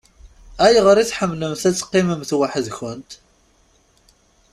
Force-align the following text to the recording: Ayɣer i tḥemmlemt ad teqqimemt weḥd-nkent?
Ayɣer 0.65 0.97
i 0.97 1.05
tḥemmlemt 1.09 1.63
ad 1.69 1.75
teqqimemt 1.75 2.31
weḥd-nkent? 2.39 3.11